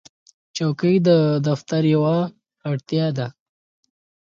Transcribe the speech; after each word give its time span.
چوکۍ 0.55 0.95
د 1.07 1.09
دفتر 1.47 1.81
یوه 1.95 2.17
اړتیا 2.69 3.07
ده. 3.17 3.27